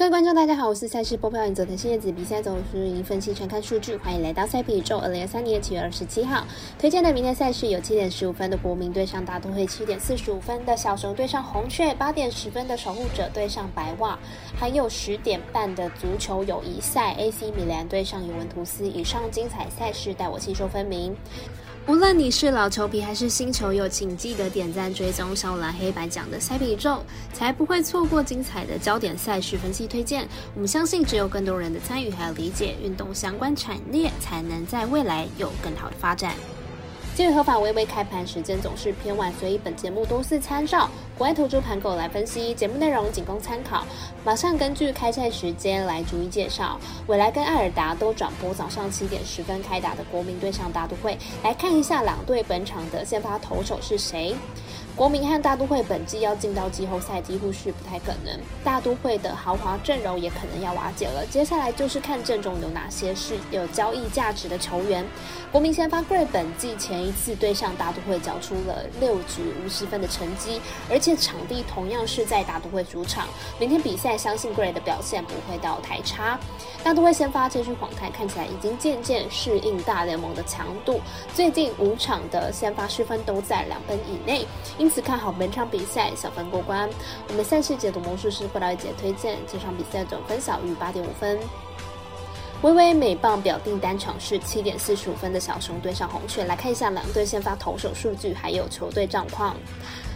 [0.00, 2.10] 各位观众，大家好，我是赛事播报员泽藤新叶子。
[2.10, 4.96] 比赛走势以分析全看数据，欢迎来到赛比宇宙。
[4.96, 6.42] 二零二三年七月二十七号
[6.78, 14.18] 推荐的明天赛事有七点十五分的国民对上大都会，七点四十五分的小熊对上红雀，八点十分的守护者对上白袜，
[14.58, 18.88] 还有十点半的足球友谊赛 AC 米兰对上尤文图斯。
[18.88, 21.14] 以上精彩赛事带我细说分明。
[21.90, 27.02] 无论你是老球皮还是新球友，请记得点赞追踪小蓝黑白奖的赛比宇宙，
[27.32, 30.28] 才不会错过精彩的焦点赛事分析推荐。
[30.54, 36.36] 我们相信，只有更多人的参与还有理解，运动相关产业才能在未来有更好的发展。
[37.14, 40.88] 鉴于合法微微开盘时间总是偏晚，所以本节目多次参照
[41.18, 43.84] 国外投注盘口来分析，节目内容仅供参考。
[44.24, 46.80] 马上根据开赛时间来逐一介绍。
[47.08, 54.34] 未来跟艾尔达都转播早上七点十分开打的国民对上大都会，来看一下两队本场的先发投手是谁。
[54.96, 61.24] 国民和大都会本季要进到季后赛几乎是不太可能，大都会的豪华阵容也可能要瓦解了。
[61.30, 65.02] 接下来就是看阵中有哪些是有交易价值的球员。
[65.50, 73.26] 国民先发 Gray 本季前一次对上大都会缴出了六局无失分的成绩，而且场地同样是在大都会主场。
[73.58, 76.38] 明天比赛相信 Gray 的表现不会到太差。
[76.84, 81.00] 大都会先发这句黄泰看起来已经渐渐适应大联盟的强度，
[81.34, 84.46] 最近五场的先发失分都在两分以内。
[84.80, 86.88] 因此看好本场比赛小分过关。
[87.28, 91.38] 我们赛事解读魔术师布劳姐推荐这场比赛总分小于八点五分。
[92.62, 96.44] 微微美棒表定单场是七点四十五分的小熊对上红雀。
[96.44, 99.54] 来看一下两队先发投手数据，还有球队战况。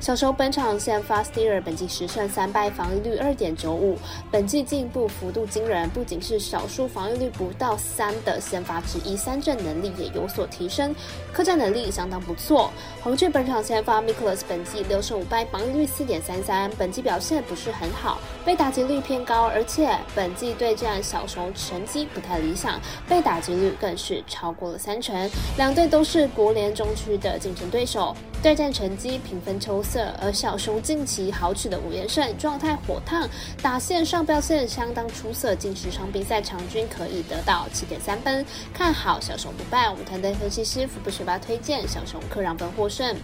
[0.00, 3.98] 小熊本场先发 Steer，本季十胜三败，防御率二点九五，
[4.30, 10.94] 本季进步幅度惊人，不仅是少数防御率不到三的先发之一，三振能力也有所提升，
[11.34, 12.70] 客战能力相当不错。
[13.02, 25.30] 红雀本场先发 Nicholas，本季六胜五败，防御率四点三三，本季表现不是很好，被打击率偏高，而且本季对战小熊成绩不太理想，被打击率更是超过了三成。
[25.58, 29.82] 两队都是国联中区的竞争对手，对战成绩平分秋。
[29.82, 33.28] 色，而小熊近期豪取的五连胜，状态火烫，
[33.62, 39.88] 打线上表现相当出色，近十场比赛场均可以得到七点三分，看好小熊不败。
[39.88, 43.16] 我们团队分析师福布学霸推荐小熊客让分获胜。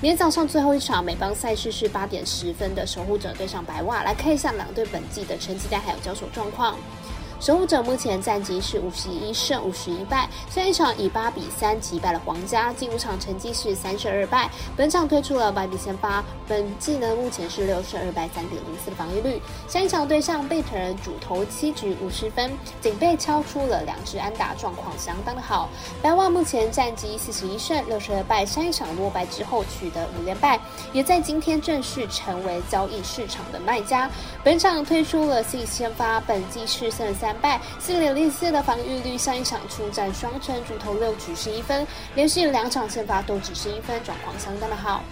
[0.00, 6.76] 明天早上最后一场美邦赛事是八点十分的守护者对上白袜，来看一下两队本季的成绩单还有交手状况。
[7.38, 14.50] 守护者目前战绩是五十一胜五十一败，上一场以八比三击败了皇家，近五场成绩是三胜二败。
[14.74, 19.40] 本场推出了百比先发，本季呢目前是六胜二败三点零四的防御率。
[19.68, 25.68] 上一场对上贝特人主投七局五十分，仅被敲出了两支安打，状况相当的好。
[26.00, 30.58] 白袜目前战绩四十一胜六十二败，上一场落败之后取得五连败，
[30.90, 34.10] 也在今天正式成为交易市场的卖家。
[34.42, 37.25] 本场推出了 C 先发，本季四胜三。
[37.26, 45.02] 三败，四点零四的防御率，上一场出战双城主投六局十一分，连续两场先发都只是一分，状况相当的好。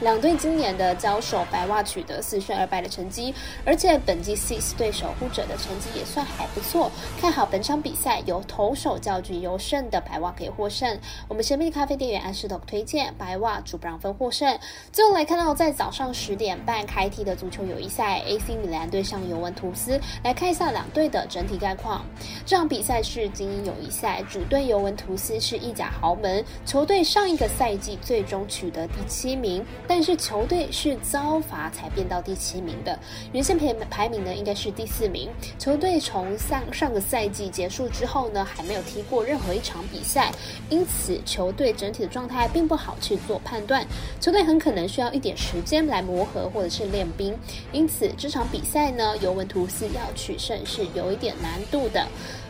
[0.00, 3.34] 两队今年的交手，白袜取得四胜二败的成绩，
[3.64, 6.90] 而且本季 Six 对守护者的成绩也算还不错。
[7.18, 10.98] 看好本场比赛由投手教具优胜的白袜可以获胜。
[11.28, 14.58] 我们神秘咖啡店员安石头推荐白袜主不让分获胜。
[14.92, 22.04] 最后来看到在早上十点半开踢的足球友谊赛，AC 米兰对上尤文图斯，来看一下两队的整体概况。
[22.44, 29.64] 这场比赛是精英友谊赛，主队尤文图斯是意甲豪门，球队上一个赛季最终取得第七名。
[29.88, 32.98] 但是球队是遭罚才变到第七名的，
[33.32, 35.30] 原先排排名呢应该是第四名。
[35.58, 40.32] 球队从上上个赛季结束之后呢，还没有踢过任何一场比赛，
[40.68, 43.86] 因此球队整体的状态并不好去做判断。
[44.20, 47.36] 球队很可能需要一点时间来磨合或者是练兵，
[47.72, 52.06] 因此这场比赛呢，尤文图斯要取胜是有一点难度的。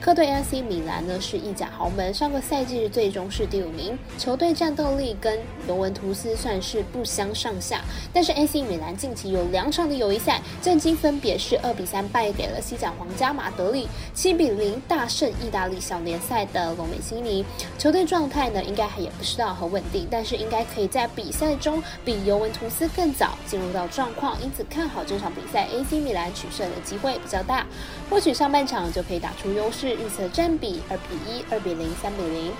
[0.00, 5.38] 客队 AC 米兰呢是意甲豪门，上个赛季最终是第五名，球队战斗力跟
[5.68, 7.82] 尤文图斯算是不相上下。
[8.10, 17.44] 但是 AC 米兰近期有两场的友谊赛战绩分别是二比三败给了西甲皇家马德里，七比零大胜意大利小联赛的罗美西尼。
[17.76, 27.66] 球队状态呢应该还也不是到很稳定，但是应该可以在比赛中比尤文图斯更早进入到状况，因此看好这场比赛 AC 米兰取胜的机会比较大，
[28.08, 29.89] 或许上半场就可以打出优势。
[29.94, 32.52] 预测占比二比一、二比零、三比零。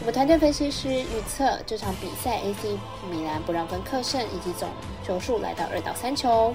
[0.00, 2.78] 我们团队分析师预测这场比赛 AC
[3.10, 4.68] 米兰不让分客胜，以及总
[5.04, 6.54] 球数来到二到三球。